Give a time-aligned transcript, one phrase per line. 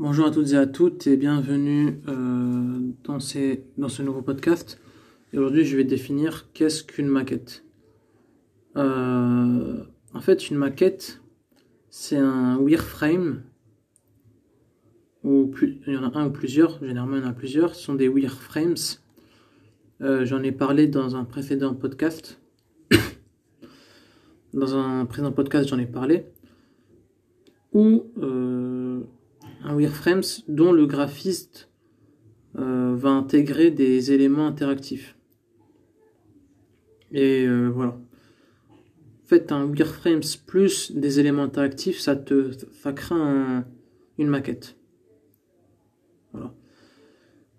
[0.00, 4.80] Bonjour à toutes et à toutes et bienvenue euh, dans, ce nouveau podcast.
[5.34, 7.64] Aujourd'hui, je vais définir qu'est-ce qu'une maquette.
[8.76, 9.82] Euh,
[10.14, 11.20] en fait, une maquette,
[11.90, 13.42] c'est un wireframe.
[15.24, 17.74] Ou plus, il y en a un ou plusieurs, généralement il y en a plusieurs.
[17.74, 18.76] Ce sont des wireframes.
[20.00, 22.40] Euh, J'en ai parlé dans un précédent podcast.
[24.54, 26.26] dans un précédent podcast, j'en ai parlé.
[29.78, 31.70] Euh, un wireframe dont le graphiste
[32.58, 35.16] euh, va intégrer des éléments interactifs.
[37.12, 37.98] Et euh, voilà.
[39.24, 42.50] Faites un wireframe plus des éléments interactifs, ça te
[42.82, 43.66] ça crée un-
[44.18, 44.76] une maquette.
[46.32, 46.54] Voilà.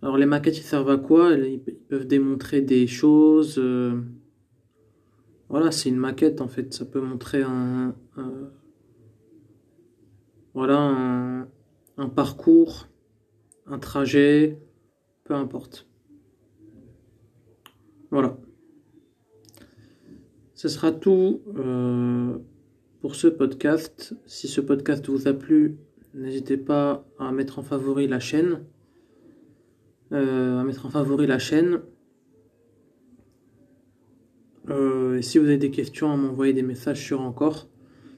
[0.02, 1.34] Alors les maquettes ils servent à quoi?
[1.34, 3.58] Ils peuvent démontrer des choses.
[3.58, 4.02] euh,
[5.50, 6.74] Voilà, c'est une maquette en fait.
[6.74, 7.96] Ça peut montrer un-
[10.54, 11.39] voilà un,
[12.00, 12.88] un parcours,
[13.68, 14.58] un trajet,
[15.26, 15.86] peu importe.
[18.10, 18.38] Voilà.
[20.56, 22.38] Ce sera tout euh,
[23.02, 24.16] pour ce podcast.
[24.26, 25.78] Si ce podcast vous a plu,
[26.14, 28.64] n'hésitez pas à mettre en favori la chaîne.
[30.14, 31.82] Euh, à mettre en favori la chaîne.
[34.70, 37.68] Euh, et si vous avez des questions, à m'envoyer des messages sur encore,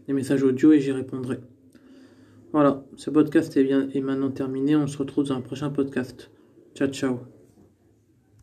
[0.07, 1.39] des messages audio et j'y répondrai.
[2.53, 4.75] Voilà, ce podcast est bien est maintenant terminé.
[4.75, 6.29] On se retrouve dans un prochain podcast.
[6.75, 7.40] Ciao ciao.